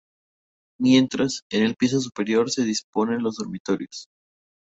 Mientras, 0.79 1.43
en 1.51 1.61
el 1.61 1.75
piso 1.75 1.99
superior 2.01 2.49
se 2.49 2.63
disponen 2.63 3.21
los 3.21 3.35
dormitorios. 3.35 4.07